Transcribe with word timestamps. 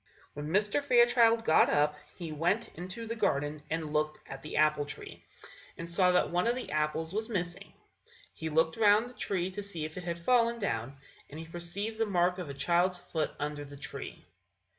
When 0.33 0.47
Mr. 0.47 0.83
Fairchild 0.83 1.43
got 1.45 1.69
up, 1.69 1.95
he 2.17 2.31
went 2.31 2.69
into 2.69 3.05
the 3.05 3.15
garden 3.15 3.61
and 3.69 3.93
looked 3.93 4.17
at 4.27 4.41
the 4.41 4.57
apple 4.57 4.83
tree, 4.87 5.23
and 5.77 5.87
saw 5.87 6.11
that 6.13 6.31
one 6.31 6.47
of 6.47 6.55
the 6.55 6.71
apples 6.71 7.13
was 7.13 7.29
missing; 7.29 7.71
he 8.33 8.49
looked 8.49 8.77
round 8.77 9.09
the 9.09 9.13
tree 9.13 9.51
to 9.51 9.61
see 9.61 9.85
if 9.85 9.97
it 9.97 10.03
had 10.03 10.17
fallen 10.17 10.57
down, 10.57 10.97
and 11.29 11.39
he 11.39 11.45
perceived 11.45 11.99
the 11.99 12.07
mark 12.07 12.39
of 12.39 12.49
a 12.49 12.55
child's 12.55 12.97
foot 12.97 13.29
under 13.37 13.63
the 13.63 13.77
tree. 13.77 14.25